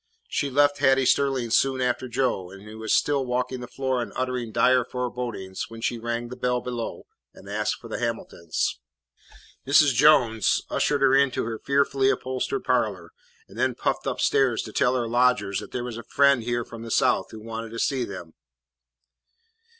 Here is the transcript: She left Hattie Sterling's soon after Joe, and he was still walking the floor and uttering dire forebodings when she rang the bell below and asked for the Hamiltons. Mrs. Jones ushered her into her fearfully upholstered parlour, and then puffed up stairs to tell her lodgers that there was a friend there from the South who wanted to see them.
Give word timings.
She 0.27 0.49
left 0.49 0.79
Hattie 0.79 1.05
Sterling's 1.05 1.55
soon 1.55 1.79
after 1.79 2.07
Joe, 2.07 2.49
and 2.49 2.67
he 2.67 2.73
was 2.73 2.91
still 2.91 3.23
walking 3.23 3.59
the 3.59 3.67
floor 3.67 4.01
and 4.01 4.11
uttering 4.15 4.51
dire 4.51 4.83
forebodings 4.83 5.69
when 5.69 5.79
she 5.79 5.99
rang 5.99 6.29
the 6.29 6.35
bell 6.35 6.59
below 6.59 7.05
and 7.35 7.47
asked 7.47 7.75
for 7.75 7.87
the 7.87 7.99
Hamiltons. 7.99 8.79
Mrs. 9.67 9.93
Jones 9.93 10.63
ushered 10.71 11.01
her 11.03 11.13
into 11.13 11.45
her 11.45 11.59
fearfully 11.59 12.09
upholstered 12.09 12.63
parlour, 12.63 13.11
and 13.47 13.59
then 13.59 13.75
puffed 13.75 14.07
up 14.07 14.19
stairs 14.19 14.63
to 14.63 14.73
tell 14.73 14.95
her 14.95 15.07
lodgers 15.07 15.59
that 15.59 15.71
there 15.71 15.83
was 15.83 15.99
a 15.99 16.03
friend 16.03 16.47
there 16.47 16.65
from 16.65 16.81
the 16.81 16.89
South 16.89 17.29
who 17.29 17.39
wanted 17.39 17.69
to 17.69 17.77
see 17.77 18.03
them. 18.03 18.33